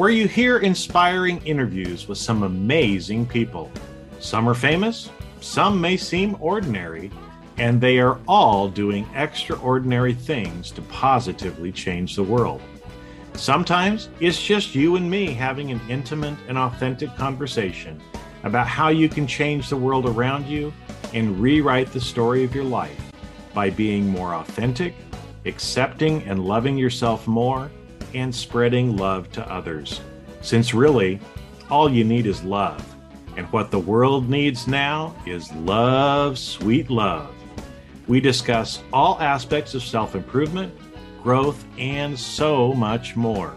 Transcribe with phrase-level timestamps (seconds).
[0.00, 3.70] where you hear inspiring interviews with some amazing people.
[4.18, 5.10] Some are famous,
[5.42, 7.10] some may seem ordinary,
[7.58, 12.62] and they are all doing extraordinary things to positively change the world.
[13.34, 18.00] Sometimes it's just you and me having an intimate and authentic conversation
[18.44, 20.72] about how you can change the world around you
[21.12, 23.12] and rewrite the story of your life
[23.52, 24.94] by being more authentic,
[25.44, 27.70] accepting and loving yourself more
[28.14, 30.00] and spreading love to others.
[30.40, 31.20] Since really,
[31.70, 32.84] all you need is love.
[33.36, 37.34] And what the world needs now is love, sweet love.
[38.08, 40.74] We discuss all aspects of self improvement,
[41.22, 43.54] growth, and so much more.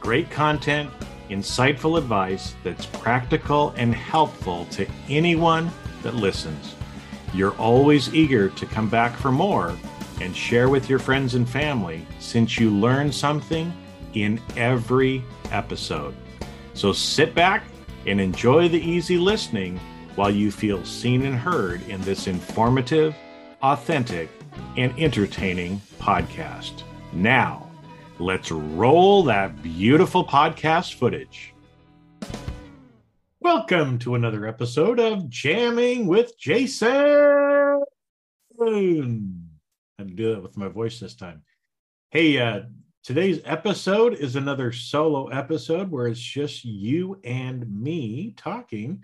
[0.00, 0.90] Great content,
[1.30, 5.70] insightful advice that's practical and helpful to anyone
[6.02, 6.74] that listens.
[7.34, 9.76] You're always eager to come back for more
[10.20, 13.72] and share with your friends and family since you learn something
[14.14, 16.14] in every episode.
[16.74, 17.64] So sit back
[18.06, 19.80] and enjoy the easy listening
[20.14, 23.14] while you feel seen and heard in this informative,
[23.62, 24.28] authentic,
[24.76, 26.82] and entertaining podcast.
[27.12, 27.68] Now,
[28.18, 31.54] let's roll that beautiful podcast footage.
[33.40, 37.82] Welcome to another episode of Jamming with Jason.
[39.98, 41.42] Had to do that with my voice this time.
[42.10, 42.62] Hey, uh,
[43.04, 49.02] Today's episode is another solo episode where it's just you and me talking.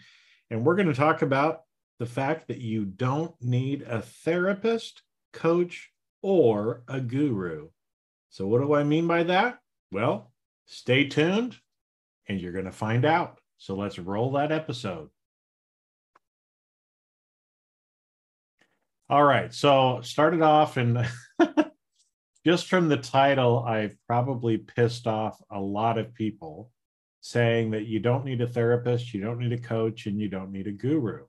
[0.49, 1.65] And we're going to talk about
[1.99, 5.03] the fact that you don't need a therapist,
[5.35, 5.91] coach,
[6.23, 7.69] or a guru.
[8.31, 9.59] So, what do I mean by that?
[9.93, 10.33] Well,
[10.65, 11.59] stay tuned
[12.27, 13.39] and you're going to find out.
[13.59, 15.11] So, let's roll that episode.
[19.11, 19.53] All right.
[19.53, 21.05] So, started off and
[22.47, 26.71] just from the title, I've probably pissed off a lot of people
[27.21, 30.53] saying that you don't need a therapist, you don't need a coach, and you don't
[30.53, 31.25] need a guru.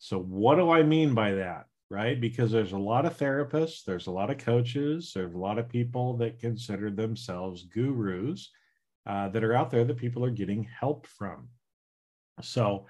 [0.00, 1.66] So, what do I mean by that?
[1.90, 2.20] Right?
[2.20, 5.68] Because there's a lot of therapists, there's a lot of coaches, there's a lot of
[5.68, 8.50] people that consider themselves gurus
[9.06, 11.50] uh, that are out there that people are getting help from.
[12.42, 12.86] So,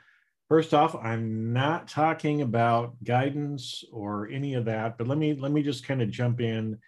[0.49, 5.53] first off, I'm not talking about guidance or any of that, but let me let
[5.53, 6.79] me just kind of jump in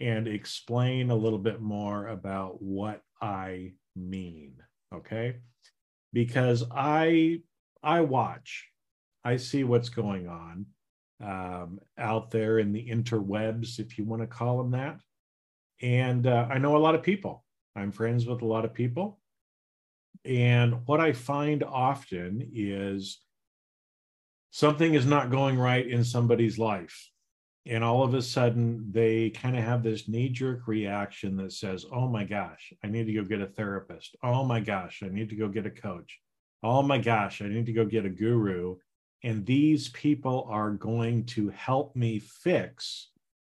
[0.00, 4.54] and explain a little bit more about what I mean.
[4.94, 5.36] Okay.
[6.12, 7.40] Because I
[7.82, 8.68] I watch,
[9.24, 10.66] I see what's going on
[11.22, 15.00] um, out there in the interwebs, if you want to call them that.
[15.80, 17.44] And uh, I know a lot of people.
[17.74, 19.20] I'm friends with a lot of people.
[20.24, 23.18] And what I find often is
[24.50, 27.10] something is not going right in somebody's life
[27.66, 31.86] and all of a sudden they kind of have this knee jerk reaction that says,
[31.92, 34.16] Oh my gosh, I need to go get a therapist.
[34.22, 36.18] Oh my gosh, I need to go get a coach.
[36.62, 38.76] Oh my gosh, I need to go get a guru.
[39.22, 43.10] And these people are going to help me fix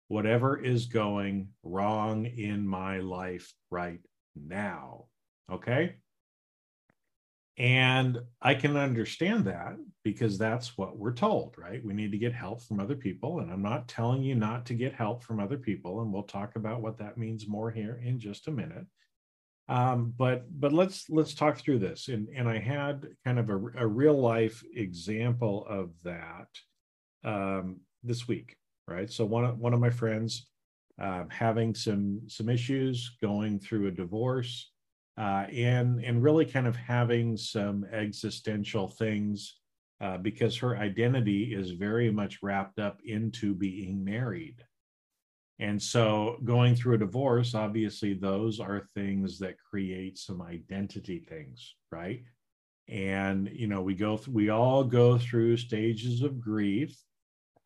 [0.08, 4.00] whatever is going wrong in my life right
[4.36, 5.06] now.
[5.52, 5.98] Okay.
[7.60, 9.76] And I can understand that
[10.06, 11.84] because that's what we're told, right?
[11.84, 13.42] We need to get help from other people.
[13.42, 16.02] And I'm not telling you not to get help from other people.
[16.02, 18.86] And we'll talk about what that means more here in just a minute.
[19.68, 22.08] Um, but but let's let's talk through this.
[22.08, 26.48] And and I had kind of a, a real life example of that
[27.26, 28.56] um, this week,
[28.88, 29.12] right?
[29.12, 30.48] So one of one of my friends
[31.00, 34.72] uh, having some some issues, going through a divorce
[35.20, 39.60] uh, and and really kind of having some existential things
[40.02, 44.64] uh, because her identity is very much wrapped up into being married
[45.60, 51.76] And so going through a divorce, obviously, those are things that create some identity things,
[51.92, 52.24] right?
[52.88, 56.98] And, you know, we go, th- we all go through stages of grief,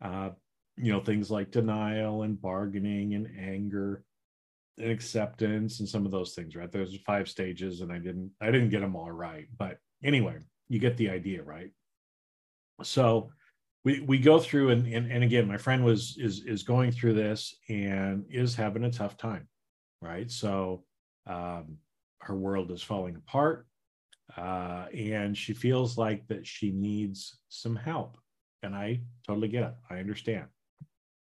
[0.02, 0.32] uh,
[0.78, 4.04] you know, things like denial and bargaining and anger
[4.78, 6.72] and acceptance and some of those things, right?
[6.72, 9.48] There's five stages and I didn't, I didn't get them all right.
[9.58, 10.38] But anyway,
[10.70, 11.72] you get the idea, right?
[12.82, 13.32] So,
[13.84, 17.14] we we go through and, and and again my friend was is is going through
[17.14, 19.48] this and is having a tough time
[20.02, 20.84] right so
[21.28, 21.78] um
[22.20, 23.68] her world is falling apart
[24.38, 28.18] uh and she feels like that she needs some help
[28.64, 30.46] and i totally get it i understand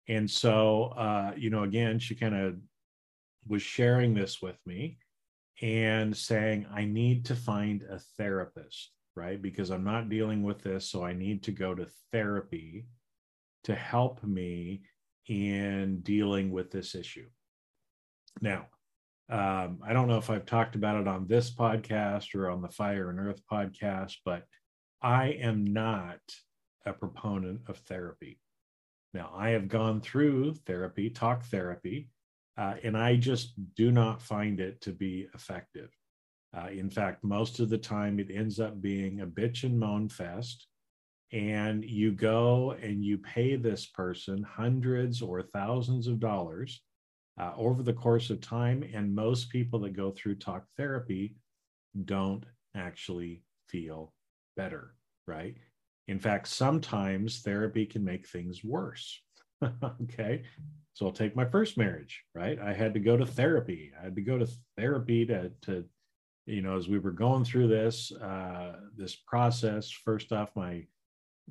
[0.08, 2.56] and so uh you know again she kind of
[3.46, 4.98] was sharing this with me
[5.60, 9.40] and saying i need to find a therapist right?
[9.40, 10.88] Because I'm not dealing with this.
[10.90, 12.86] So I need to go to therapy
[13.64, 14.82] to help me
[15.28, 17.26] in dealing with this issue.
[18.40, 18.66] Now,
[19.30, 22.68] um, I don't know if I've talked about it on this podcast or on the
[22.68, 24.44] Fire and Earth podcast, but
[25.00, 26.18] I am not
[26.84, 28.40] a proponent of therapy.
[29.14, 32.08] Now, I have gone through therapy, talk therapy,
[32.58, 35.90] uh, and I just do not find it to be effective.
[36.56, 40.08] Uh, in fact, most of the time it ends up being a bitch and moan
[40.08, 40.66] fest.
[41.32, 46.82] And you go and you pay this person hundreds or thousands of dollars
[47.40, 48.84] uh, over the course of time.
[48.92, 51.36] And most people that go through talk therapy
[52.04, 52.44] don't
[52.74, 54.12] actually feel
[54.58, 54.94] better,
[55.26, 55.56] right?
[56.08, 59.18] In fact, sometimes therapy can make things worse.
[60.02, 60.42] okay.
[60.94, 62.58] So I'll take my first marriage, right?
[62.58, 63.92] I had to go to therapy.
[63.98, 65.84] I had to go to therapy to, to
[66.46, 70.84] you know as we were going through this uh this process first off my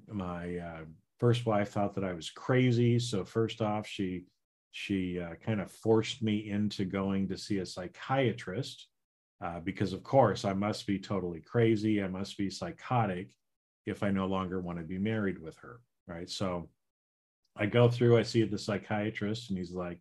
[0.08, 0.84] my uh,
[1.19, 4.25] first wife thought that i was crazy so first off she
[4.72, 8.88] she uh, kind of forced me into going to see a psychiatrist
[9.44, 13.34] uh, because of course i must be totally crazy i must be psychotic
[13.86, 16.69] if i no longer want to be married with her right so
[17.56, 20.00] i go through i see the psychiatrist and he's like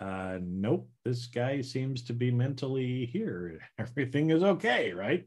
[0.00, 3.60] uh, nope, this guy seems to be mentally here.
[3.78, 5.26] Everything is okay, right?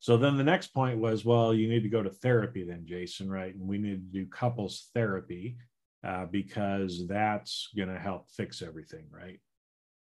[0.00, 3.30] So then the next point was, well, you need to go to therapy then, Jason,
[3.30, 3.54] right?
[3.54, 5.56] And we need to do couples therapy
[6.04, 9.40] uh, because that's going to help fix everything, right?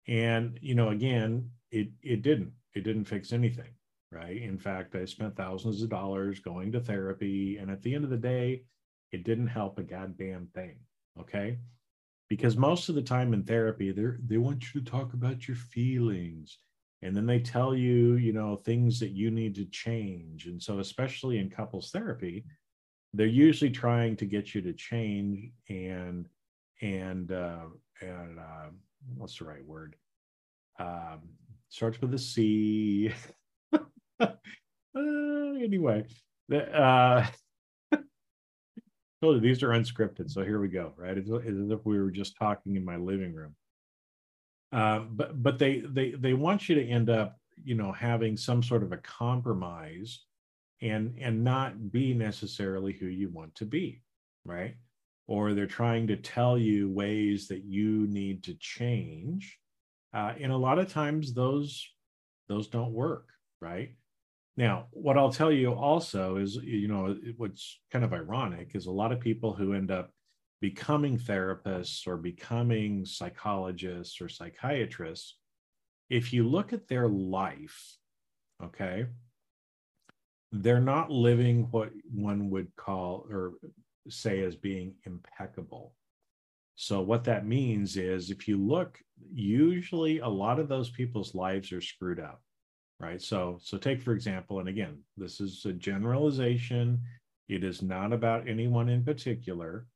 [0.08, 2.52] And you know, again, it it didn't.
[2.74, 3.74] It didn't fix anything,
[4.12, 4.42] right?
[4.42, 8.10] In fact, I spent thousands of dollars going to therapy, and at the end of
[8.10, 8.64] the day,
[9.12, 10.78] it didn't help a goddamn thing.
[11.20, 11.58] Okay
[12.30, 15.58] because most of the time in therapy they they want you to talk about your
[15.58, 16.60] feelings
[17.02, 20.80] and then they tell you you know things that you need to change and so
[20.80, 22.46] especially in couples therapy
[23.14, 26.28] they're usually trying to get you to change and
[26.82, 27.66] and uh
[28.02, 28.70] and uh,
[29.16, 29.96] what's the right word
[30.80, 31.22] um
[31.70, 33.12] starts with a c
[34.20, 34.28] uh,
[34.96, 36.04] anyway
[36.50, 37.26] the, uh
[39.26, 40.30] told you these are unscripted.
[40.30, 41.18] So here we go, right?
[41.18, 43.56] It's, it's as if we were just talking in my living room.
[44.72, 48.62] Uh, but but they they they want you to end up, you know, having some
[48.62, 50.26] sort of a compromise,
[50.82, 54.02] and and not be necessarily who you want to be,
[54.44, 54.76] right?
[55.28, 59.58] Or they're trying to tell you ways that you need to change,
[60.14, 61.88] uh, and a lot of times those
[62.48, 63.30] those don't work,
[63.62, 63.96] right?
[64.58, 68.92] Now, what I'll tell you also is, you know, what's kind of ironic is a
[68.92, 70.12] lot of people who end up
[70.62, 75.38] becoming therapists or becoming psychologists or psychiatrists,
[76.10, 77.98] if you look at their life,
[78.64, 79.08] okay,
[80.54, 83.54] they're not living what one would call or
[84.08, 85.94] say as being impeccable.
[86.76, 89.00] So, what that means is if you look,
[89.34, 92.42] usually a lot of those people's lives are screwed up
[93.00, 93.22] right?
[93.22, 97.02] So so take for example and again this is a generalization.
[97.48, 99.88] It is not about anyone in particular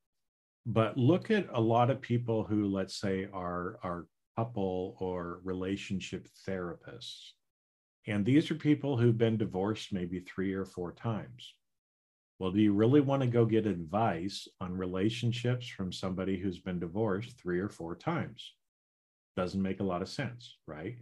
[0.65, 4.05] but look at a lot of people who let's say are are
[4.37, 7.31] couple or relationship therapists.
[8.07, 11.55] And these are people who've been divorced maybe three or four times.
[12.37, 16.79] Well do you really want to go get advice on relationships from somebody who's been
[16.79, 18.53] divorced three or four times?
[19.35, 20.97] Doesn't make a lot of sense right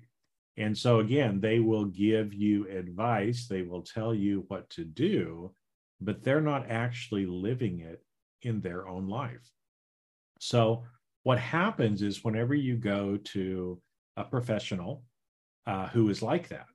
[0.58, 5.54] and so, again, they will give you advice, they will tell you what to do,
[6.02, 8.04] but they're not actually living it
[8.42, 9.52] in their own life.
[10.40, 10.84] So,
[11.24, 13.80] what happens is whenever you go to
[14.16, 15.04] a professional
[15.68, 16.68] uh, who is like that,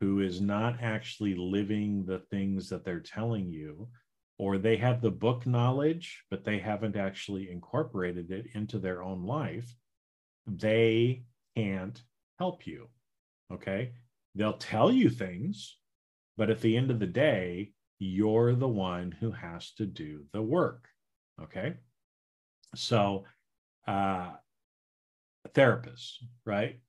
[0.00, 3.88] who is not actually living the things that they're telling you,
[4.38, 9.24] or they have the book knowledge, but they haven't actually incorporated it into their own
[9.24, 9.74] life,
[10.46, 11.22] they
[11.56, 12.02] can't
[12.38, 12.88] help you.
[13.52, 13.92] Okay.
[14.34, 15.76] They'll tell you things,
[16.36, 20.42] but at the end of the day, you're the one who has to do the
[20.42, 20.88] work.
[21.40, 21.74] Okay.
[22.74, 23.24] So,
[23.86, 24.30] uh,
[25.54, 26.80] therapists, right?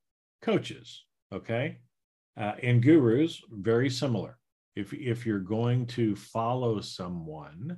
[0.41, 1.03] Coaches,
[1.33, 1.79] okay?
[2.37, 4.37] Uh, and gurus, very similar.
[4.75, 7.77] If, if you're going to follow someone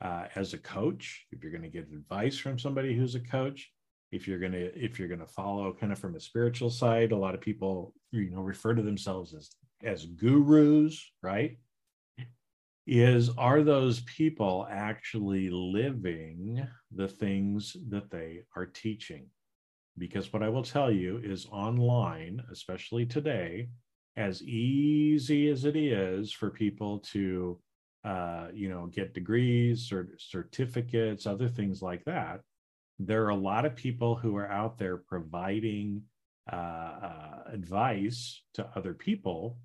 [0.00, 3.70] uh, as a coach, if you're going to get advice from somebody who's a coach,
[4.12, 7.12] if you're going to if you're going to follow kind of from a spiritual side,
[7.12, 9.50] a lot of people you know refer to themselves as
[9.84, 11.58] as gurus, right?
[12.86, 19.26] Is are those people actually living the things that they are teaching?
[19.96, 23.68] Because what I will tell you is online, especially today,
[24.16, 27.60] as easy as it is for people to
[28.02, 32.40] uh, you know get degrees or certificates other things like that
[33.06, 36.02] there are a lot of people who are out there providing
[36.52, 39.56] uh, uh, advice to other people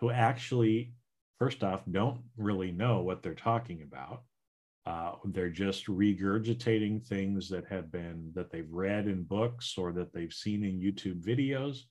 [0.00, 0.92] who actually
[1.38, 4.22] first off don't really know what they're talking about.
[4.84, 10.12] Uh, they're just regurgitating things that have been that they've read in books or that
[10.12, 11.82] they've seen in youtube videos.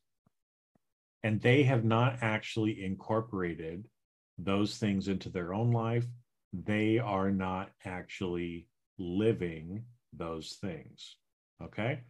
[1.24, 3.88] And they have not actually incorporated
[4.38, 6.05] those things into their own life.
[6.51, 8.67] They are not actually
[8.98, 11.18] living those things
[11.63, 12.01] okay?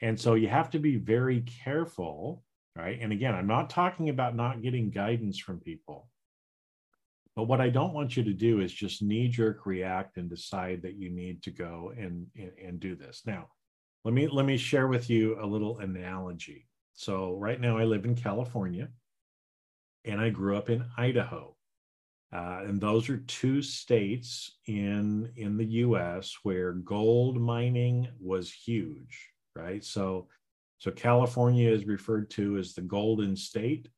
[0.00, 2.42] And so you have to be very careful
[2.76, 2.98] right?
[3.00, 6.08] And again i'm not talking about not getting guidance from people.
[7.36, 10.82] But what i don't want you to do is just knee jerk react and decide
[10.82, 13.22] that you need to go and, and and do this.
[13.26, 13.48] Now
[14.04, 16.68] let me let me share with you a little analogy.
[16.94, 18.88] So right now I live in California
[20.04, 21.56] and I grew up in Idaho.
[22.34, 26.36] Uh, and those are two states in in the U.S.
[26.42, 29.84] where gold mining was huge, right?
[29.84, 30.26] So,
[30.78, 33.88] so California is referred to as the Golden State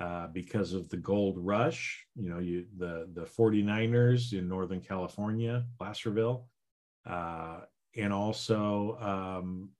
[0.00, 2.04] uh, because of the gold rush.
[2.16, 6.48] You know, you the the 49ers in Northern California, Placerville,
[7.08, 7.60] uh,
[7.96, 9.70] and also um,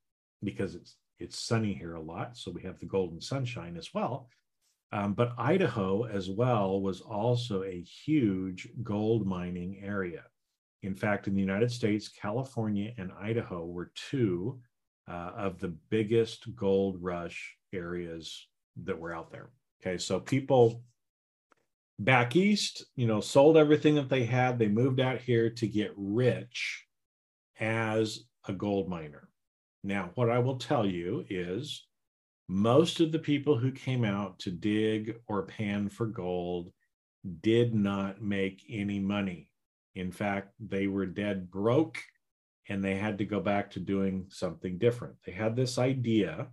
[0.45, 4.29] because it's it's sunny here a lot, so we have the golden sunshine as well.
[4.93, 10.23] Um, but Idaho, as well, was also a huge gold mining area.
[10.83, 14.61] In fact, in the United States, California and Idaho were two
[15.09, 18.47] uh, of the biggest gold rush areas
[18.85, 19.51] that were out there.
[19.81, 20.83] Okay, so people
[21.99, 24.59] back east, you know, sold everything that they had.
[24.59, 26.87] They moved out here to get rich
[27.59, 29.29] as a gold miner.
[29.83, 31.86] Now, what I will tell you is
[32.49, 36.71] most of the people who came out to dig or pan for gold
[37.41, 39.51] did not make any money.
[39.95, 41.99] In fact, they were dead broke
[42.69, 45.17] and they had to go back to doing something different.
[45.25, 46.49] They had this idea,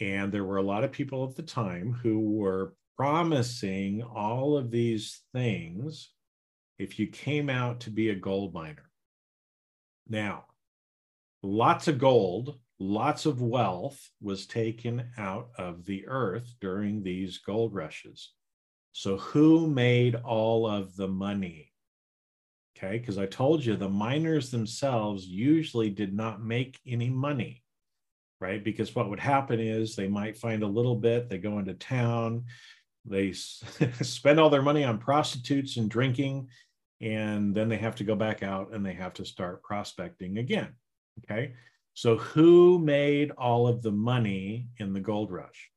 [0.00, 4.70] and there were a lot of people at the time who were promising all of
[4.70, 6.10] these things
[6.78, 8.90] if you came out to be a gold miner.
[10.08, 10.44] Now,
[11.42, 17.74] lots of gold, lots of wealth was taken out of the earth during these gold
[17.74, 18.32] rushes.
[18.92, 21.72] So, who made all of the money?
[22.76, 27.62] Okay, because I told you the miners themselves usually did not make any money,
[28.40, 28.62] right?
[28.62, 32.44] Because what would happen is they might find a little bit, they go into town,
[33.04, 33.32] they
[34.02, 36.48] spend all their money on prostitutes and drinking,
[37.00, 40.74] and then they have to go back out and they have to start prospecting again.
[41.20, 41.54] Okay.
[41.94, 45.70] So, who made all of the money in the gold rush?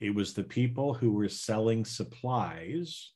[0.00, 3.10] It was the people who were selling supplies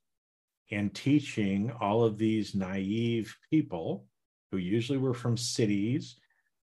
[0.71, 4.07] and teaching all of these naive people
[4.51, 6.17] who usually were from cities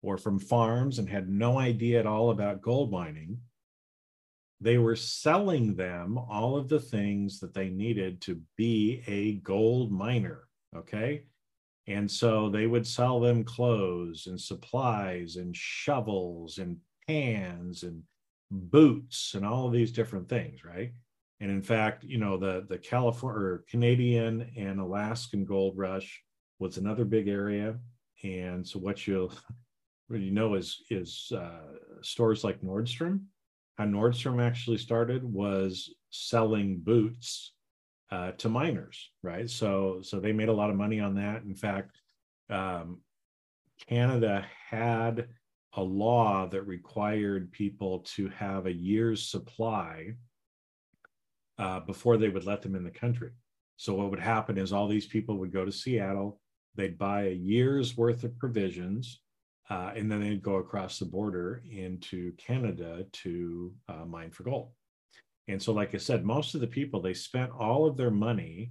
[0.02, 3.40] or from farms and had no idea at all about gold mining.
[4.60, 9.90] They were selling them all of the things that they needed to be a gold
[9.90, 10.46] miner.
[10.76, 11.24] Okay.
[11.90, 16.76] And so they would sell them clothes and supplies and shovels and
[17.08, 18.04] pans and
[18.52, 20.92] boots and all of these different things, right?
[21.40, 26.22] And in fact, you know, the the California or Canadian and Alaskan gold rush
[26.60, 27.76] was another big area.
[28.22, 29.32] And so what you'll
[30.06, 33.24] what you know is is uh, stores like Nordstrom.
[33.78, 37.54] How Nordstrom actually started was selling boots
[38.10, 39.48] uh, to miners, right?
[39.48, 41.42] So so they made a lot of money on that.
[41.42, 41.96] In fact,
[42.48, 43.00] um,
[43.86, 45.28] Canada had
[45.74, 50.14] a law that required people to have a year's supply
[51.58, 53.30] uh, before they would let them in the country.
[53.76, 56.40] So what would happen is all these people would go to Seattle,
[56.74, 59.20] they'd buy a year's worth of provisions,
[59.70, 64.70] uh, and then they'd go across the border into Canada to uh, mine for gold.
[65.50, 68.70] And so, like I said, most of the people they spent all of their money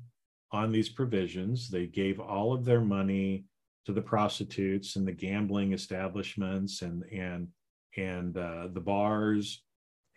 [0.51, 1.69] on these provisions.
[1.69, 3.45] They gave all of their money
[3.85, 7.49] to the prostitutes and the gambling establishments and and
[7.97, 9.63] and uh, the bars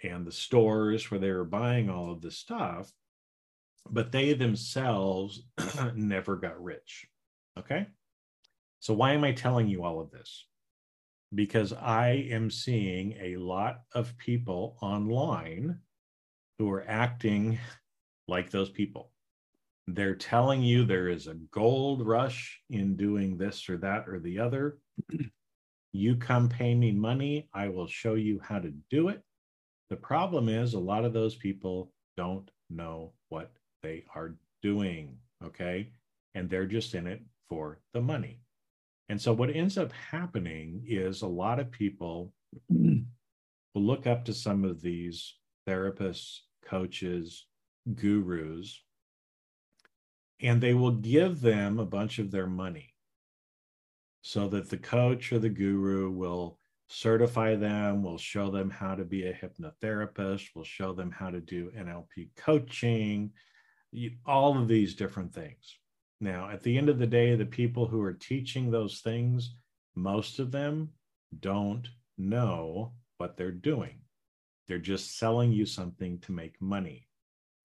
[0.04, 2.92] and the stores where they were buying all of this stuff,
[3.90, 5.42] but they themselves
[5.94, 7.06] never got rich.
[7.58, 7.86] Okay.
[8.78, 10.46] So, why am I telling you all of this?
[11.34, 15.80] Because I am seeing a lot of people online
[16.58, 17.58] who are acting
[18.28, 19.10] like those people.
[19.88, 24.38] They're telling you there is a gold rush in doing this or that or the
[24.38, 24.78] other.
[25.92, 29.22] you come pay me money, I will show you how to do it.
[29.90, 35.16] The problem is, a lot of those people don't know what they are doing.
[35.44, 35.90] Okay.
[36.34, 38.40] And they're just in it for the money.
[39.08, 42.32] And so, what ends up happening is a lot of people
[42.70, 43.02] will
[43.74, 45.34] look up to some of these
[45.66, 47.46] therapists, coaches,
[47.94, 48.82] gurus,
[50.40, 52.94] and they will give them a bunch of their money
[54.22, 59.04] so that the coach or the guru will certify them, we'll show them how to
[59.04, 63.32] be a hypnotherapist, we'll show them how to do NLP coaching,
[64.26, 65.78] all of these different things.
[66.20, 69.56] Now, at the end of the day, the people who are teaching those things,
[69.94, 70.90] most of them
[71.40, 74.01] don't know what they're doing.
[74.72, 77.06] They're just selling you something to make money.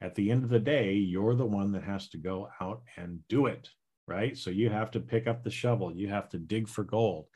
[0.02, 3.26] At the end of the day, you're the one that has to go out and
[3.30, 3.70] do it,
[4.10, 4.38] right?
[4.38, 7.28] So you have to pick up the shovel, you have to dig for gold,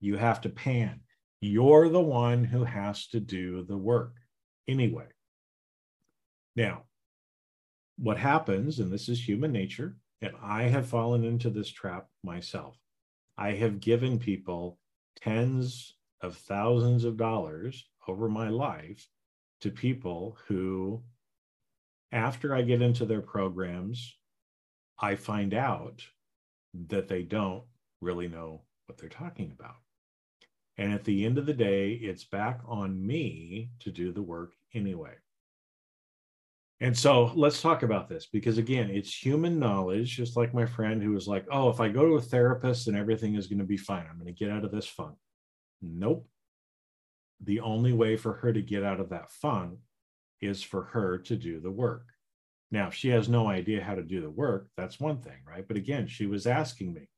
[0.00, 0.98] you have to pan,
[1.40, 4.16] you're the one who has to do the work
[4.66, 5.06] anyway.
[6.56, 6.86] Now,
[7.98, 12.76] what happens, and this is human nature, and I have fallen into this trap myself.
[13.38, 14.80] I have given people
[15.14, 19.06] tens of thousands of dollars over my life
[19.60, 21.02] to people who,
[22.12, 24.16] after I get into their programs,
[24.98, 26.02] I find out
[26.88, 27.64] that they don't
[28.00, 29.76] really know what they're talking about.
[30.78, 34.52] And at the end of the day, it's back on me to do the work
[34.74, 35.12] anyway.
[36.82, 41.02] And so let's talk about this because, again, it's human knowledge, just like my friend
[41.02, 43.66] who was like, oh, if I go to a therapist, then everything is going to
[43.66, 44.06] be fine.
[44.08, 45.16] I'm going to get out of this funk.
[45.82, 46.26] Nope.
[47.42, 49.78] The only way for her to get out of that funk
[50.40, 52.06] is for her to do the work.
[52.70, 55.66] Now, if she has no idea how to do the work, that's one thing, right?
[55.66, 57.08] But again, she was asking me.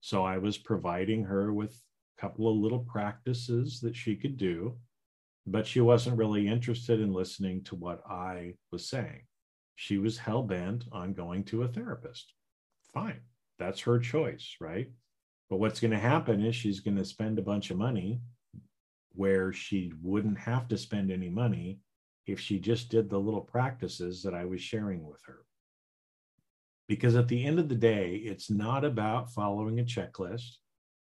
[0.00, 4.78] So I was providing her with a couple of little practices that she could do,
[5.46, 9.22] but she wasn't really interested in listening to what I was saying.
[9.74, 12.32] She was hell bent on going to a therapist.
[12.94, 13.20] Fine,
[13.58, 14.90] that's her choice, right?
[15.48, 18.20] But what's going to happen is she's going to spend a bunch of money
[19.12, 21.78] where she wouldn't have to spend any money
[22.26, 25.44] if she just did the little practices that I was sharing with her.
[26.88, 30.56] Because at the end of the day, it's not about following a checklist.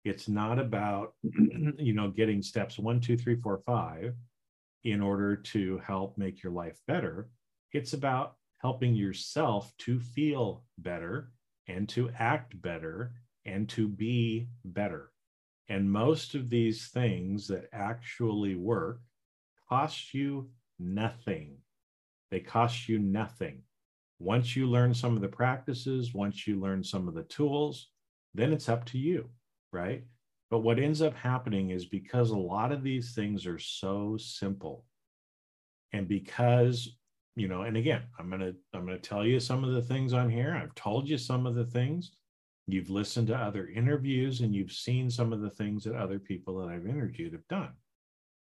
[0.05, 4.13] It's not about, you know, getting steps one, two, three, four, five
[4.83, 7.29] in order to help make your life better.
[7.71, 11.31] It's about helping yourself to feel better
[11.67, 13.13] and to act better
[13.45, 15.12] and to be better.
[15.69, 19.01] And most of these things that actually work
[19.69, 20.49] cost you
[20.79, 21.57] nothing.
[22.31, 23.63] They cost you nothing.
[24.19, 27.89] Once you learn some of the practices, once you learn some of the tools,
[28.33, 29.29] then it's up to you
[29.73, 30.03] right?
[30.49, 34.85] But what ends up happening is because a lot of these things are so simple,
[35.91, 36.95] and because
[37.35, 40.29] you know, and again, I'm gonna I'm gonna tell you some of the things on
[40.29, 40.53] here.
[40.53, 42.11] I've told you some of the things.
[42.67, 46.57] You've listened to other interviews and you've seen some of the things that other people
[46.59, 47.73] that I've interviewed have done.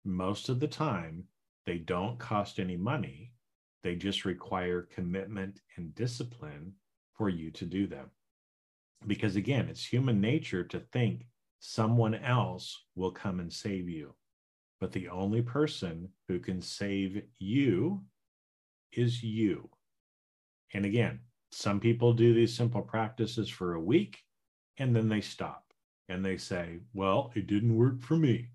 [0.03, 1.23] Most of the time,
[1.65, 3.33] they don't cost any money.
[3.83, 6.73] They just require commitment and discipline
[7.17, 8.11] for you to do them
[9.07, 11.25] because again, it's human nature to think
[11.59, 14.13] someone else will come and save you.
[14.79, 18.03] But the only person who can save you
[18.91, 19.69] is you.
[20.73, 21.19] And again,
[21.55, 24.19] some people do these simple practices for a week
[24.77, 25.63] and then they stop
[26.09, 28.49] and they say, Well, it didn't work for me.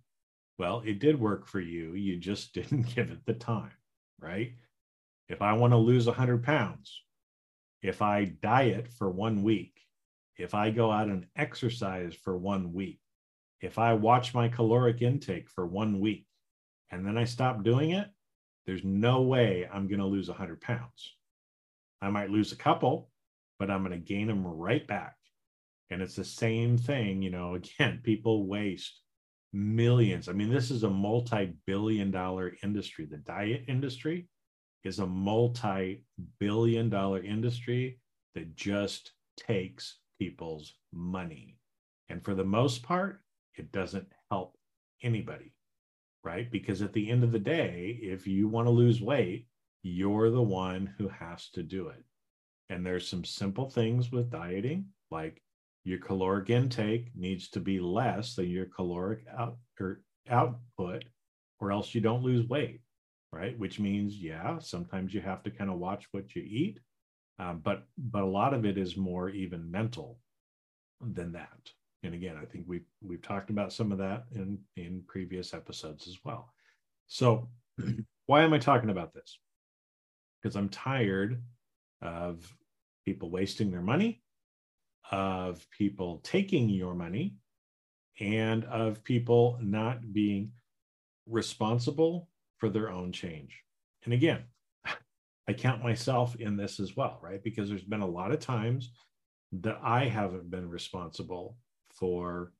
[0.59, 1.95] Well, it did work for you.
[1.95, 3.73] You just didn't give it the time,
[4.21, 4.53] right?
[5.31, 7.03] If I want to lose 100 pounds,
[7.81, 9.81] if I diet for one week,
[10.37, 13.01] if I go out and exercise for one week,
[13.63, 16.27] if I watch my caloric intake for one week
[16.91, 18.09] and then I stop doing it,
[18.67, 21.15] there's no way I'm going to lose 100 pounds.
[22.03, 23.11] I might lose a couple,
[23.59, 25.17] but I'm going to gain them right back.
[25.91, 29.01] And it's the same thing, you know, again, people waste
[29.53, 30.29] millions.
[30.29, 33.07] I mean, this is a multi billion dollar industry.
[33.07, 34.29] The diet industry
[34.85, 36.05] is a multi
[36.39, 37.99] billion dollar industry
[38.35, 41.59] that just takes people's money.
[42.09, 43.21] And for the most part,
[43.57, 44.57] it doesn't help
[45.03, 45.53] anybody,
[46.25, 46.51] right?
[46.51, 49.47] Because at the end of the day, if you want to lose weight,
[49.83, 52.05] you're the one who has to do it.
[52.69, 55.43] And there's some simple things with dieting, like
[55.85, 61.05] your caloric intake needs to be less than your caloric out or output,
[61.59, 62.81] or else you don't lose weight,
[63.33, 63.59] right?
[63.59, 66.79] Which means, yeah, sometimes you have to kind of watch what you eat,
[67.39, 70.19] um, but but a lot of it is more even mental
[71.01, 71.73] than that.
[72.03, 76.07] And again, I think we've we've talked about some of that in in previous episodes
[76.07, 76.53] as well.
[77.07, 77.49] So,
[78.27, 79.39] why am I talking about this?
[80.43, 81.43] Because I'm tired
[82.03, 82.57] of
[83.05, 84.23] people wasting their money
[85.11, 87.35] of people taking your money
[88.21, 90.53] and of people not being
[91.27, 93.63] responsible for their own change.
[94.05, 94.45] And again,
[95.49, 97.43] I count myself in this as well, right?
[97.43, 98.91] Because there's been a lot of times
[99.53, 101.57] that I haven't been responsible
[101.91, 102.53] for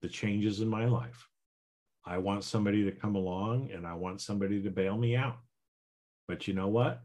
[0.00, 1.28] the changes in my life.
[2.04, 5.38] I want somebody to come along and I want somebody to bail me out.
[6.32, 7.02] But you know what?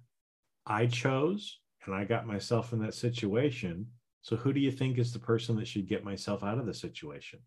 [0.65, 3.87] I chose and I got myself in that situation
[4.21, 6.73] so who do you think is the person that should get myself out of the
[6.73, 7.39] situation?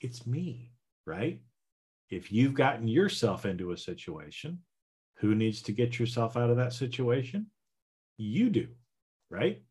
[0.00, 0.72] It's me,
[1.06, 1.40] right?
[2.10, 4.60] If you've gotten yourself into a situation,
[5.18, 7.46] who needs to get yourself out of that situation?
[8.18, 8.68] You do,
[9.30, 9.62] right?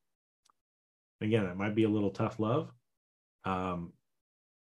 [1.19, 2.71] Again, it might be a little tough love,
[3.45, 3.91] um,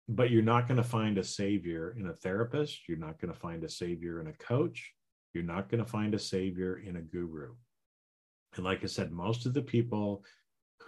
[0.08, 2.88] but you're not going to find a savior in a therapist.
[2.88, 4.92] You're not going to find a savior in a coach.
[5.34, 7.54] You're not going to find a savior in a guru.
[8.56, 10.24] And like I said, most of the people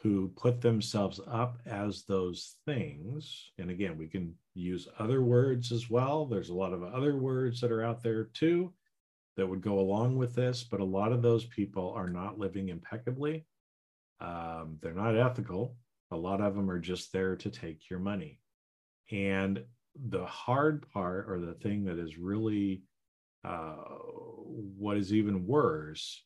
[0.03, 3.53] who put themselves up as those things.
[3.59, 6.27] And again, we can use other words as well.
[6.27, 8.75] There's a lot of other words that are out there too
[9.37, 12.69] that would go along with this, but a lot of those people are not living
[12.69, 13.47] impeccably.
[14.21, 15.77] Um, they're not ethical.
[16.11, 18.39] A lot of them are just there to take your money.
[19.11, 19.65] And
[20.09, 22.83] the hard part, or the thing that is really
[23.45, 23.75] uh,
[24.79, 26.25] what is even worse,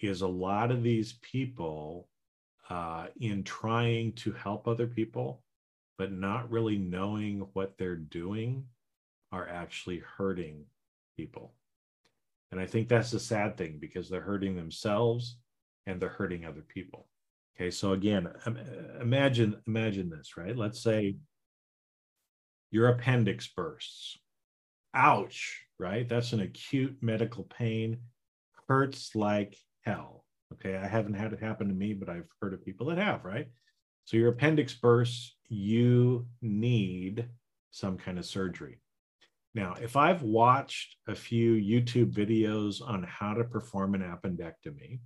[0.00, 2.08] is a lot of these people
[2.68, 5.42] uh, in trying to help other people,
[5.98, 8.64] but not really knowing what they're doing,
[9.32, 10.64] are actually hurting
[11.16, 11.54] people.
[12.50, 15.36] And I think that's the sad thing because they're hurting themselves
[15.86, 17.08] and they're hurting other people.
[17.56, 18.28] Okay, so again,
[19.00, 20.56] imagine imagine this, right?
[20.56, 21.16] Let's say
[22.70, 24.18] your appendix bursts.
[24.94, 26.08] Ouch, right?
[26.08, 27.98] That's an acute medical pain,
[28.68, 30.24] hurts like hell.
[30.52, 33.24] Okay, I haven't had it happen to me, but I've heard of people that have,
[33.24, 33.48] right?
[34.04, 37.28] So your appendix bursts, you need
[37.70, 38.80] some kind of surgery.
[39.54, 45.00] Now, if I've watched a few YouTube videos on how to perform an appendectomy,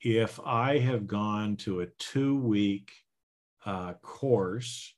[0.00, 2.90] if I have gone to a two week
[3.64, 4.94] uh, course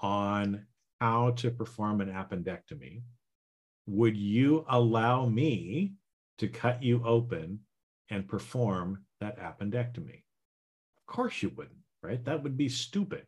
[0.00, 0.66] on
[1.00, 3.02] how to perform an appendectomy,
[3.86, 5.94] would you allow me
[6.38, 7.60] to cut you open
[8.10, 10.22] and perform that appendectomy?
[10.98, 12.24] Of course you wouldn't, right?
[12.24, 13.26] That would be stupid.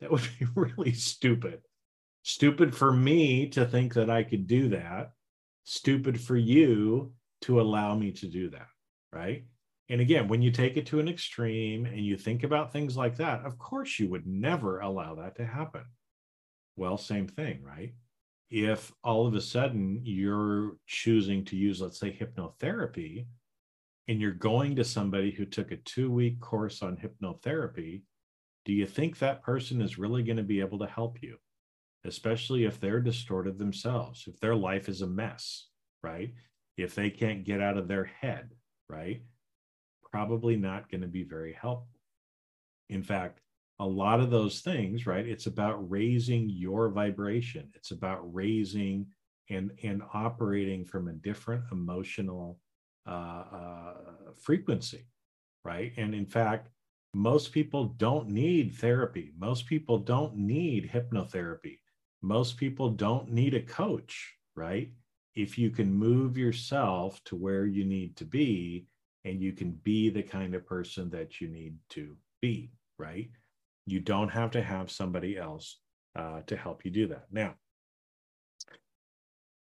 [0.00, 1.60] That would be really stupid.
[2.22, 5.12] Stupid for me to think that I could do that.
[5.64, 8.68] Stupid for you to allow me to do that,
[9.12, 9.44] right?
[9.90, 13.16] And again, when you take it to an extreme and you think about things like
[13.16, 15.84] that, of course you would never allow that to happen.
[16.76, 17.94] Well, same thing, right?
[18.50, 23.26] If all of a sudden you're choosing to use, let's say, hypnotherapy
[24.08, 28.02] and you're going to somebody who took a two week course on hypnotherapy,
[28.64, 31.36] do you think that person is really going to be able to help you?
[32.04, 35.68] Especially if they're distorted themselves, if their life is a mess,
[36.02, 36.32] right?
[36.76, 38.50] If they can't get out of their head,
[38.88, 39.22] right?
[40.10, 41.88] Probably not going to be very helpful.
[42.88, 43.40] In fact,
[43.80, 45.26] a lot of those things, right?
[45.26, 47.70] It's about raising your vibration.
[47.74, 49.06] It's about raising
[49.50, 52.58] and and operating from a different emotional
[53.06, 53.94] uh, uh,
[54.42, 55.06] frequency,
[55.64, 55.92] right?
[55.96, 56.68] And in fact,
[57.14, 59.32] most people don't need therapy.
[59.38, 61.78] Most people don't need hypnotherapy.
[62.20, 64.90] Most people don't need a coach, right?
[65.34, 68.86] If you can move yourself to where you need to be
[69.24, 73.30] and you can be the kind of person that you need to be, right?
[73.90, 75.78] You don't have to have somebody else
[76.16, 77.26] uh, to help you do that.
[77.30, 77.54] Now,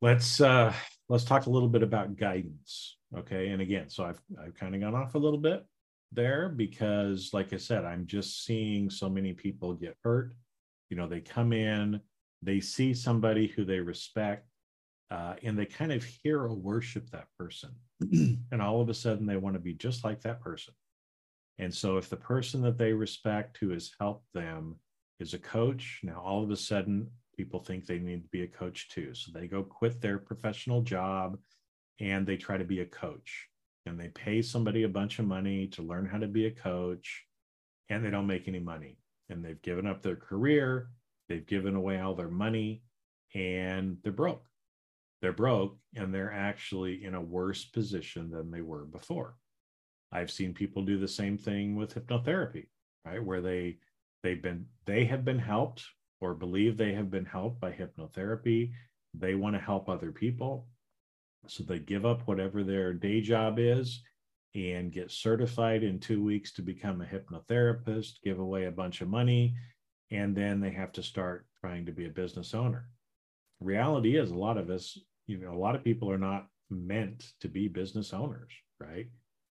[0.00, 0.72] let's uh,
[1.08, 3.48] let's talk a little bit about guidance, Okay.
[3.48, 5.64] And again, so I've, I've kind of gone off a little bit
[6.12, 10.34] there because, like I said, I'm just seeing so many people get hurt.
[10.88, 12.00] You know, they come in,
[12.42, 14.46] they see somebody who they respect
[15.10, 17.70] uh, and they kind of hero worship that person.
[18.00, 20.74] and all of a sudden, they want to be just like that person.
[21.58, 24.76] And so, if the person that they respect who has helped them
[25.20, 28.48] is a coach, now all of a sudden, people think they need to be a
[28.48, 29.14] coach too.
[29.14, 31.38] So they go quit their professional job
[32.00, 33.48] and they try to be a coach.
[33.86, 37.24] And they pay somebody a bunch of money to learn how to be a coach,
[37.88, 38.98] and they don't make any money.
[39.28, 40.88] And they've given up their career,
[41.28, 42.82] they've given away all their money,
[43.34, 44.46] and they're broke
[45.22, 49.36] they're broke and they're actually in a worse position than they were before.
[50.12, 52.66] I've seen people do the same thing with hypnotherapy,
[53.04, 53.24] right?
[53.24, 53.78] Where they
[54.22, 55.84] they've been they have been helped
[56.20, 58.72] or believe they have been helped by hypnotherapy.
[59.14, 60.68] They want to help other people.
[61.48, 64.02] So they give up whatever their day job is
[64.54, 69.08] and get certified in 2 weeks to become a hypnotherapist, give away a bunch of
[69.08, 69.54] money,
[70.10, 72.88] and then they have to start trying to be a business owner.
[73.60, 77.32] reality is a lot of us you know a lot of people are not meant
[77.40, 79.06] to be business owners right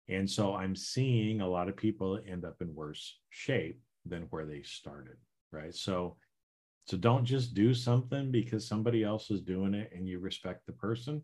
[0.09, 4.45] and so i'm seeing a lot of people end up in worse shape than where
[4.45, 5.17] they started
[5.51, 5.73] right?
[5.73, 6.17] So
[6.85, 10.73] so don't just do something because somebody else is doing it and you respect the
[10.73, 11.21] person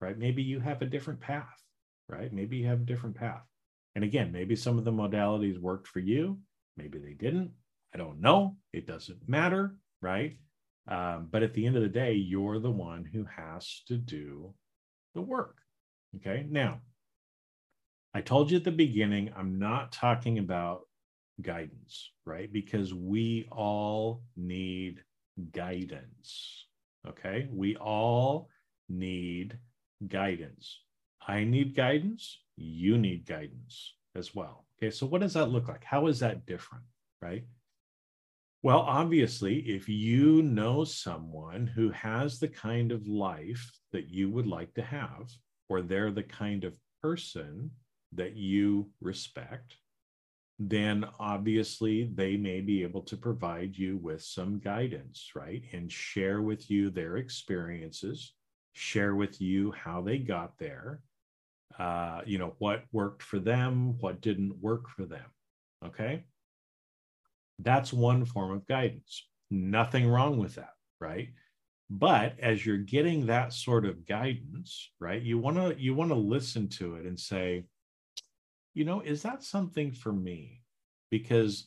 [0.00, 0.18] right?
[0.18, 1.62] Maybe you have a different path
[2.08, 2.32] right?
[2.32, 3.42] Maybe you have a different path.
[3.94, 6.38] And again maybe some of the modalities worked for you.
[6.76, 7.50] Maybe they didn't.
[7.94, 8.56] I don't know.
[8.72, 10.36] It doesn't matter right?
[10.88, 14.54] Um, but at the end of the day, you're the one who has to do
[15.14, 15.56] the work.
[16.16, 16.46] Okay.
[16.48, 16.80] Now,
[18.16, 20.88] I told you at the beginning, I'm not talking about
[21.42, 22.50] guidance, right?
[22.50, 25.04] Because we all need
[25.52, 26.66] guidance.
[27.06, 27.46] Okay.
[27.52, 28.48] We all
[28.88, 29.58] need
[30.08, 30.80] guidance.
[31.28, 32.40] I need guidance.
[32.56, 34.64] You need guidance as well.
[34.78, 34.90] Okay.
[34.90, 35.84] So, what does that look like?
[35.84, 36.84] How is that different?
[37.20, 37.44] Right.
[38.62, 44.46] Well, obviously, if you know someone who has the kind of life that you would
[44.46, 45.30] like to have,
[45.68, 47.70] or they're the kind of person
[48.12, 49.76] that you respect,
[50.58, 55.62] then obviously they may be able to provide you with some guidance, right?
[55.72, 58.32] And share with you their experiences,
[58.72, 61.00] share with you how they got there,
[61.78, 65.26] uh, you know, what worked for them, what didn't work for them.
[65.84, 66.24] Okay.
[67.58, 69.28] That's one form of guidance.
[69.50, 71.28] Nothing wrong with that, right?
[71.88, 76.16] But as you're getting that sort of guidance, right, you want to you want to
[76.16, 77.64] listen to it and say,
[78.76, 80.60] you know, is that something for me?
[81.10, 81.66] Because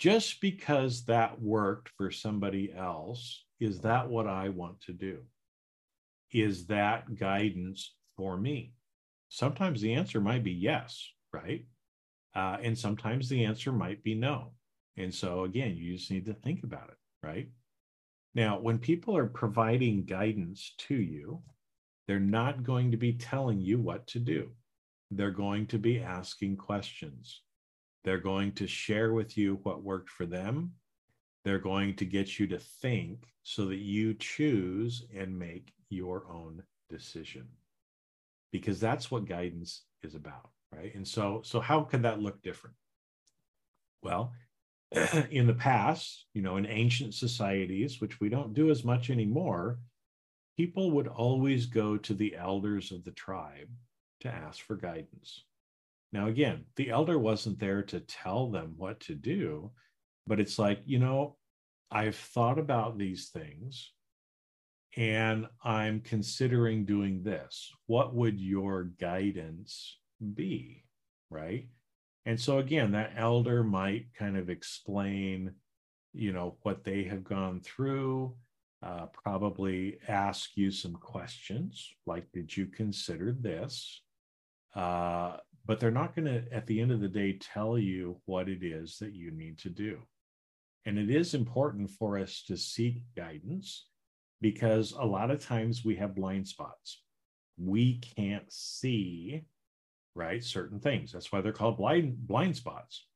[0.00, 5.20] just because that worked for somebody else, is that what I want to do?
[6.32, 8.74] Is that guidance for me?
[9.28, 11.64] Sometimes the answer might be yes, right?
[12.34, 14.50] Uh, and sometimes the answer might be no.
[14.96, 17.50] And so, again, you just need to think about it, right?
[18.34, 21.40] Now, when people are providing guidance to you,
[22.08, 24.50] they're not going to be telling you what to do.
[25.14, 27.42] They're going to be asking questions.
[28.02, 30.72] They're going to share with you what worked for them.
[31.44, 36.62] They're going to get you to think so that you choose and make your own
[36.88, 37.46] decision.
[38.52, 40.94] Because that's what guidance is about, right?
[40.94, 42.76] And so so how could that look different?
[44.02, 44.32] Well,
[45.30, 49.78] in the past, you know, in ancient societies, which we don't do as much anymore,
[50.56, 53.68] people would always go to the elders of the tribe
[54.22, 55.44] to ask for guidance.
[56.12, 59.70] Now, again, the elder wasn't there to tell them what to do,
[60.26, 61.36] but it's like, you know,
[61.90, 63.92] I've thought about these things
[64.96, 67.70] and I'm considering doing this.
[67.86, 69.98] What would your guidance
[70.34, 70.84] be?
[71.30, 71.68] Right.
[72.26, 75.52] And so again, that elder might kind of explain,
[76.12, 78.36] you know, what they have gone through,
[78.82, 84.02] uh, probably ask you some questions like, did you consider this?
[84.74, 88.48] Uh, but they're not going to, at the end of the day, tell you what
[88.48, 89.98] it is that you need to do.
[90.84, 93.86] And it is important for us to seek guidance
[94.40, 97.02] because a lot of times we have blind spots.
[97.56, 99.44] We can't see
[100.14, 100.42] right?
[100.42, 101.12] Certain things.
[101.12, 103.06] That's why they're called blind blind spots.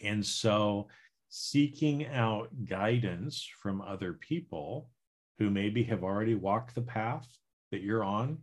[0.00, 0.88] And so
[1.28, 4.90] seeking out guidance from other people
[5.38, 7.26] who maybe have already walked the path
[7.70, 8.38] that you're on,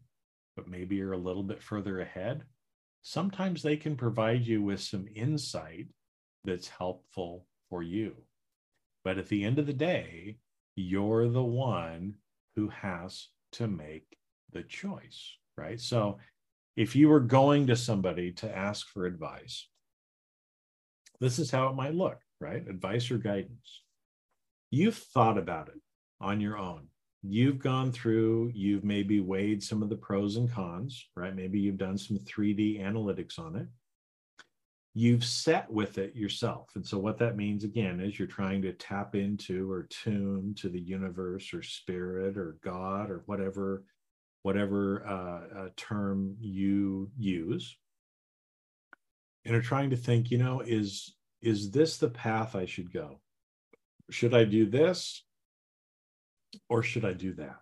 [0.56, 2.44] but maybe you're a little bit further ahead,
[3.02, 5.88] sometimes they can provide you with some insight
[6.44, 8.16] that's helpful for you.
[9.04, 10.38] But at the end of the day,
[10.76, 12.16] you're the one
[12.56, 14.18] who has to make
[14.52, 15.80] the choice, right?
[15.80, 16.18] So
[16.76, 19.68] if you were going to somebody to ask for advice,
[21.20, 22.68] this is how it might look, right?
[22.68, 23.84] Advice or guidance.
[24.70, 25.82] You've thought about it.
[26.22, 26.88] on your own.
[27.24, 31.36] You've gone through, you've maybe weighed some of the pros and cons, right?
[31.36, 33.68] Maybe you've done some 3D analytics on it.
[34.94, 36.72] You've set with it yourself.
[36.76, 40.68] And so, what that means again is you're trying to tap into or tune to
[40.68, 43.84] the universe or spirit or God or whatever
[44.44, 47.78] whatever uh, uh, term you use
[49.46, 53.20] and are trying to think you know is is this the path i should go
[54.10, 55.24] should i do this
[56.70, 57.58] or should i do that?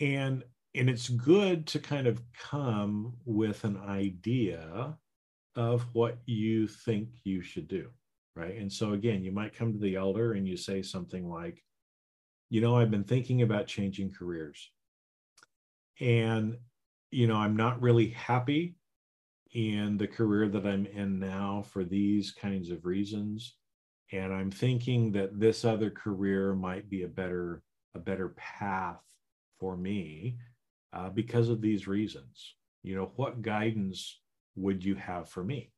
[0.00, 4.96] And and it's good to kind of come with an idea
[5.54, 7.90] of what you think you should do
[8.34, 8.56] right?
[8.56, 11.62] And so again you might come to the elder and you say something like
[12.50, 14.70] you know i've been thinking about changing careers.
[16.00, 16.56] And
[17.10, 18.74] you know i'm not really happy
[19.52, 23.54] in the career that i'm in now for these kinds of reasons
[24.12, 27.62] and i'm thinking that this other career might be a better
[27.94, 29.02] a better path
[29.58, 30.36] for me
[30.92, 32.54] uh, because of these reasons.
[32.82, 34.20] You know what guidance
[34.56, 35.70] would you have for me?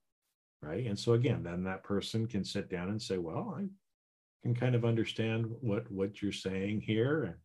[0.62, 0.86] Right?
[0.86, 3.66] And so again then that person can sit down and say well i
[4.42, 7.38] can kind of understand what what you're saying here.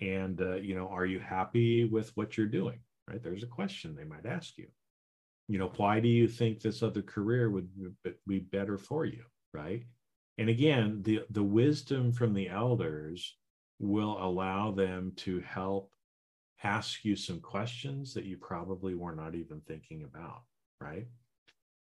[0.00, 2.80] And uh, you know are you happy with what you're doing?
[3.08, 3.22] Right?
[3.22, 4.68] There's a question they might ask you.
[5.48, 7.68] You know why do you think this other career would
[8.26, 9.24] be better for you?
[9.52, 9.84] Right
[10.38, 13.36] and again the the wisdom from the elders
[13.78, 15.90] will allow them to help
[16.64, 20.42] ask you some questions that you probably were not even thinking about
[20.80, 21.06] right?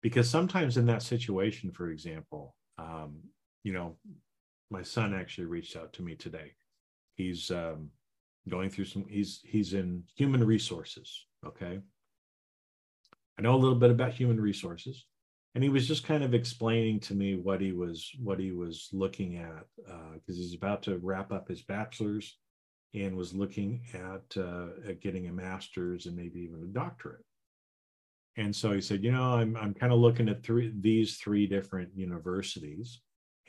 [0.02, 3.18] Because sometimes in that situation for example um,
[3.62, 3.96] you know
[4.70, 6.52] my son actually reached out to me today.
[7.16, 7.90] He's um,
[8.48, 11.80] going through some he's he's in human resources okay?
[13.38, 15.06] I know a little bit about human resources
[15.54, 18.88] and he was just kind of explaining to me what he was what he was
[18.92, 22.38] looking at because uh, he's about to wrap up his bachelor's
[22.94, 27.24] and was looking at, uh, at getting a master's and maybe even a doctorate.
[28.36, 31.46] And so he said you know i'm, I'm kind of looking at three these three
[31.46, 33.00] different universities.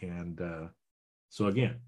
[0.02, 0.68] And uh,
[1.30, 1.80] so again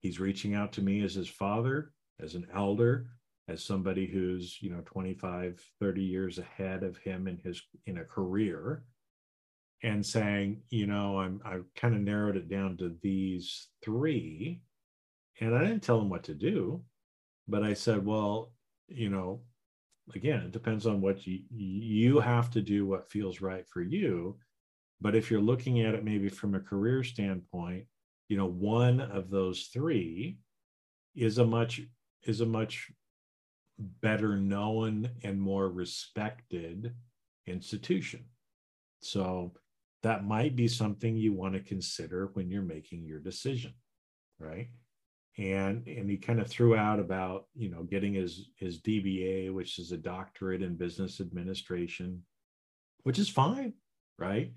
[0.00, 3.06] he's reaching out to me as his father as an elder
[3.48, 8.04] as somebody who's you know 25 30 years ahead of him in his in a
[8.04, 8.84] career
[9.84, 14.60] and saying you know i'm i kind of narrowed it down to these three
[15.40, 16.82] and i didn't tell them what to do
[17.46, 18.52] but i said well
[18.88, 19.40] you know
[20.14, 24.36] again it depends on what you you have to do what feels right for you
[25.00, 27.84] but if you're looking at it maybe from a career standpoint
[28.28, 30.38] you know one of those three
[31.14, 31.80] is a much
[32.24, 32.90] is a much
[33.78, 36.94] better known and more respected
[37.46, 38.24] institution.
[39.00, 39.52] So
[40.04, 43.74] that might be something you want to consider when you're making your decision
[44.38, 44.68] right
[45.36, 49.78] and and he kind of threw out about you know getting his his dba which
[49.78, 52.22] is a doctorate in business administration
[53.02, 53.72] which is fine
[54.18, 54.52] right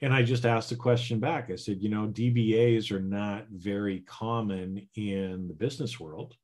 [0.00, 1.50] and I just asked the question back.
[1.50, 6.36] I said, you know, DBAs are not very common in the business world.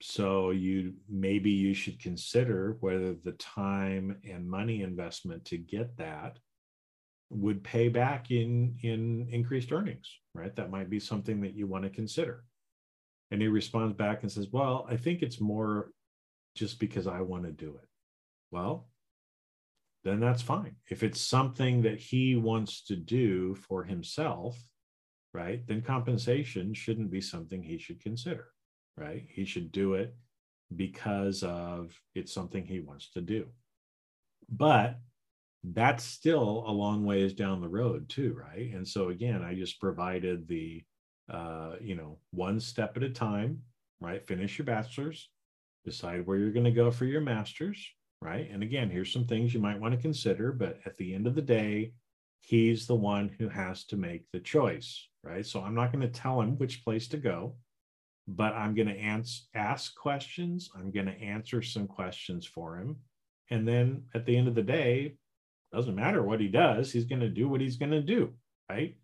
[0.00, 6.38] So you maybe you should consider whether the time and money investment to get that
[7.30, 10.54] would pay back in in increased earnings, right?
[10.56, 12.44] That might be something that you want to consider.
[13.30, 15.92] And he responds back and says, "Well, I think it's more
[16.54, 17.88] just because I want to do it."
[18.50, 18.88] Well,
[20.04, 20.76] then that's fine.
[20.88, 24.58] If it's something that he wants to do for himself,
[25.34, 28.48] right, then compensation shouldn't be something he should consider,
[28.96, 29.26] right?
[29.28, 30.16] He should do it
[30.74, 33.48] because of it's something he wants to do.
[34.48, 34.98] But
[35.74, 38.72] that's still a long ways down the road too, right?
[38.72, 40.84] And so again, I just provided the
[41.30, 43.62] uh, you know, one step at a time,
[44.00, 44.26] right?
[44.26, 45.28] Finish your bachelor's,
[45.84, 47.86] decide where you're going to go for your master's,
[48.22, 48.48] right?
[48.50, 51.34] And again, here's some things you might want to consider, but at the end of
[51.34, 51.92] the day,
[52.40, 55.44] he's the one who has to make the choice, right?
[55.44, 57.56] So I'm not going to tell him which place to go,
[58.26, 60.70] but I'm going to ans- ask questions.
[60.74, 62.96] I'm going to answer some questions for him.
[63.50, 65.16] And then at the end of the day,
[65.72, 68.32] doesn't matter what he does, he's going to do what he's going to do,
[68.70, 68.96] right?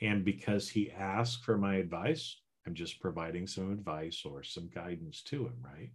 [0.00, 5.22] And because he asked for my advice, I'm just providing some advice or some guidance
[5.24, 5.90] to him, right?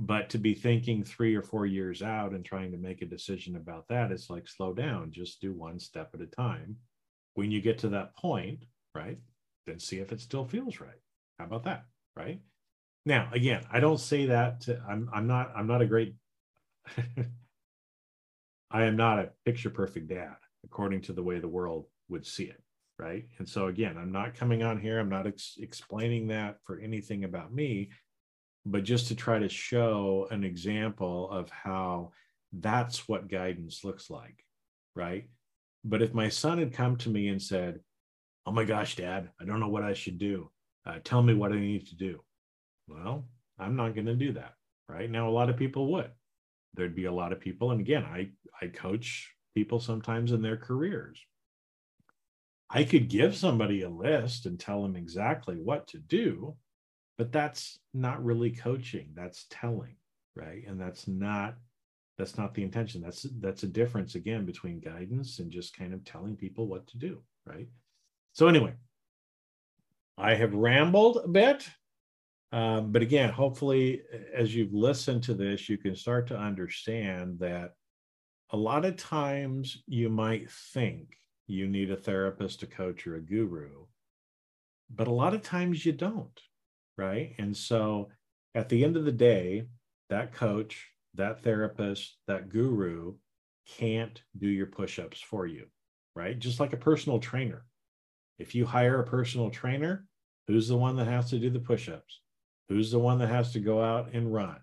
[0.00, 3.56] but to be thinking three or four years out and trying to make a decision
[3.56, 6.76] about that it's like slow down just do one step at a time
[7.34, 8.64] when you get to that point
[8.94, 9.18] right
[9.66, 11.00] then see if it still feels right
[11.38, 11.84] how about that
[12.16, 12.40] right
[13.04, 16.14] now again i don't say that to, i'm i'm not i'm not a great
[18.70, 22.44] i am not a picture perfect dad according to the way the world would see
[22.44, 22.62] it
[23.00, 23.24] right?
[23.38, 27.24] And so again, I'm not coming on here, I'm not ex- explaining that for anything
[27.24, 27.90] about me,
[28.66, 32.12] but just to try to show an example of how
[32.52, 34.44] that's what guidance looks like,
[34.94, 35.28] right?
[35.82, 37.80] But if my son had come to me and said,
[38.46, 40.50] Oh my gosh, dad, I don't know what I should do.
[40.86, 42.22] Uh, tell me what I need to do.
[42.88, 43.26] Well,
[43.58, 44.54] I'm not going to do that.
[44.88, 46.10] Right now, a lot of people would.
[46.74, 47.70] There'd be a lot of people.
[47.70, 51.20] And again, I, I coach people sometimes in their careers.
[52.70, 56.56] I could give somebody a list and tell them exactly what to do,
[57.18, 59.10] but that's not really coaching.
[59.14, 59.96] That's telling,
[60.36, 60.62] right?
[60.66, 61.56] And that's not
[62.16, 63.00] that's not the intention.
[63.00, 66.98] That's that's a difference again between guidance and just kind of telling people what to
[66.98, 67.66] do, right?
[68.34, 68.74] So anyway,
[70.18, 71.66] I have rambled a bit.
[72.52, 74.02] Um, but again, hopefully,
[74.34, 77.74] as you've listened to this, you can start to understand that
[78.50, 83.20] a lot of times you might think you need a therapist, a coach, or a
[83.20, 83.86] guru,
[84.94, 86.40] but a lot of times you don't,
[86.98, 87.34] right?
[87.38, 88.08] And so
[88.54, 89.66] at the end of the day,
[90.08, 93.14] that coach, that therapist, that guru
[93.78, 95.66] can't do your push ups for you,
[96.16, 96.36] right?
[96.36, 97.64] Just like a personal trainer.
[98.38, 100.06] If you hire a personal trainer,
[100.48, 102.20] who's the one that has to do the push ups?
[102.70, 104.56] Who's the one that has to go out and run?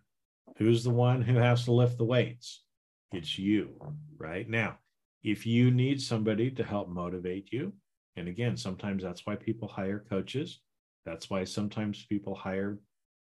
[0.58, 2.64] Who's the one who has to lift the weights?
[3.12, 3.80] It's you,
[4.18, 4.49] right?
[4.49, 4.80] Now,
[5.24, 7.74] if you need somebody to help motivate you,
[8.16, 10.62] and again, sometimes that's why people hire coaches.
[11.05, 12.80] That's why sometimes people hire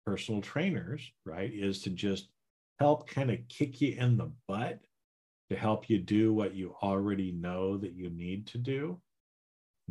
[0.04, 1.52] personal trainers, right?
[1.52, 2.30] Is to just
[2.80, 4.80] help kind of kick you in the butt
[5.50, 9.00] to help you do what you already know that you need to do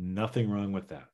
[0.02, 1.09] Nothing wrong with that.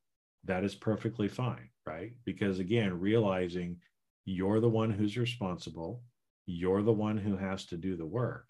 [0.47, 2.13] That is perfectly fine, right?
[2.25, 3.79] Because again, realizing
[4.25, 6.03] you're the one who's responsible,
[6.47, 8.49] you're the one who has to do the work.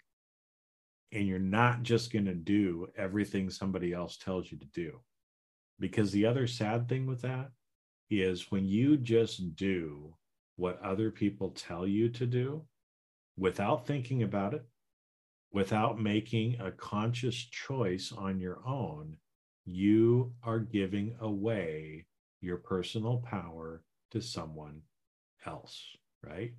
[1.11, 4.99] And you're not just going to do everything somebody else tells you to do.
[5.79, 7.49] Because the other sad thing with that
[8.09, 10.13] is when you just do
[10.55, 12.63] what other people tell you to do
[13.37, 14.65] without thinking about it,
[15.51, 19.17] without making a conscious choice on your own,
[19.67, 22.05] you are giving away
[22.41, 24.81] your personal power to someone
[25.45, 25.83] else,
[26.25, 26.53] right?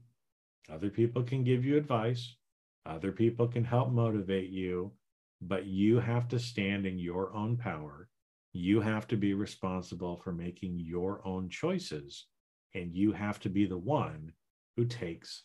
[0.70, 2.36] Other people can give you advice,
[2.84, 4.92] other people can help motivate you,
[5.40, 8.08] but you have to stand in your own power.
[8.52, 12.26] You have to be responsible for making your own choices,
[12.74, 14.32] and you have to be the one
[14.76, 15.44] who takes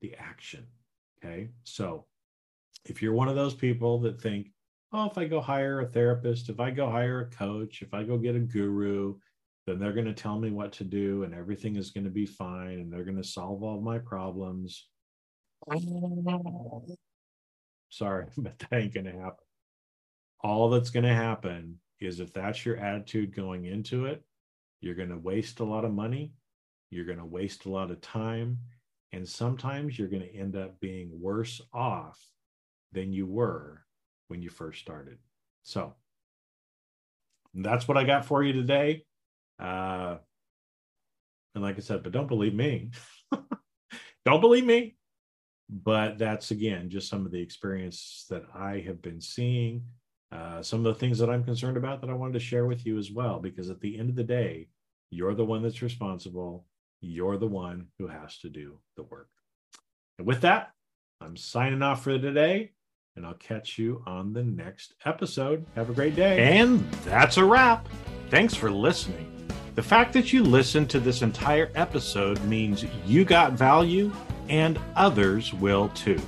[0.00, 0.66] the action.
[1.18, 1.48] Okay.
[1.64, 2.06] So
[2.84, 4.52] if you're one of those people that think,
[4.92, 8.04] oh, if I go hire a therapist, if I go hire a coach, if I
[8.04, 9.16] go get a guru,
[9.66, 12.24] then they're going to tell me what to do and everything is going to be
[12.24, 14.86] fine and they're going to solve all my problems.
[17.90, 19.44] Sorry, but that ain't going to happen.
[20.40, 24.22] All that's going to happen is if that's your attitude going into it,
[24.80, 26.32] you're going to waste a lot of money,
[26.90, 28.58] you're going to waste a lot of time,
[29.12, 32.18] and sometimes you're going to end up being worse off
[32.92, 33.82] than you were
[34.28, 35.18] when you first started.
[35.64, 35.94] So
[37.54, 39.04] that's what I got for you today.
[39.58, 40.16] Uh,
[41.54, 42.90] and like I said, but don't believe me.
[44.24, 44.96] don't believe me.
[45.70, 49.84] But that's again just some of the experience that I have been seeing.
[50.30, 52.86] Uh, some of the things that I'm concerned about that I wanted to share with
[52.86, 54.68] you as well, because at the end of the day,
[55.10, 56.66] you're the one that's responsible.
[57.00, 59.30] You're the one who has to do the work.
[60.18, 60.72] And with that,
[61.20, 62.72] I'm signing off for today
[63.18, 65.66] and I'll catch you on the next episode.
[65.74, 66.58] Have a great day.
[66.58, 67.88] And that's a wrap.
[68.30, 69.26] Thanks for listening.
[69.74, 74.12] The fact that you listened to this entire episode means you got value
[74.48, 76.20] and others will too.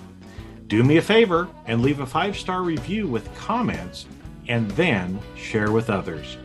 [0.67, 4.07] Do me a favor and leave a five star review with comments
[4.49, 6.39] and then share with others.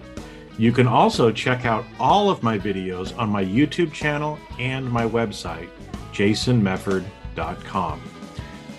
[0.59, 5.05] You can also check out all of my videos on my YouTube channel and my
[5.05, 5.69] website,
[6.13, 8.01] jasonmefford.com.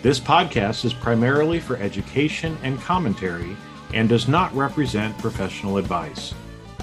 [0.07, 3.57] This podcast is primarily for education and commentary
[3.93, 6.33] and does not represent professional advice.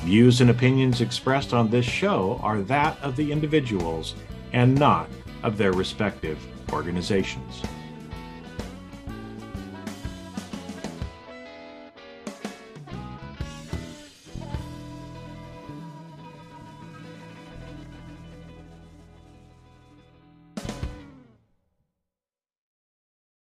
[0.02, 4.16] Views and opinions expressed on this show are that of the individuals
[4.52, 5.10] and not
[5.42, 6.38] of their respective
[6.74, 7.64] organizations.